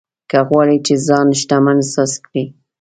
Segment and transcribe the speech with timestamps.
[0.29, 2.43] که غواړې چې ځان شتمن احساس کړې.